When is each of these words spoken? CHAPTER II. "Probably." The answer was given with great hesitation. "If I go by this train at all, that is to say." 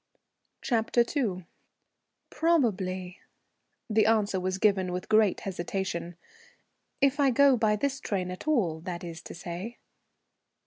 CHAPTER 0.63 1.05
II. 1.15 1.45
"Probably." 2.31 3.19
The 3.87 4.07
answer 4.07 4.39
was 4.39 4.57
given 4.57 4.91
with 4.91 5.07
great 5.07 5.41
hesitation. 5.41 6.15
"If 7.01 7.19
I 7.19 7.29
go 7.29 7.55
by 7.55 7.75
this 7.75 7.99
train 7.99 8.31
at 8.31 8.47
all, 8.47 8.79
that 8.79 9.03
is 9.03 9.21
to 9.21 9.35
say." 9.35 9.77